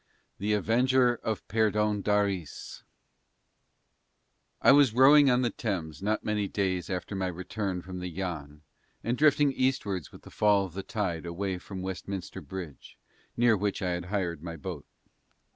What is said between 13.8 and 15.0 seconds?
I had hired my boat.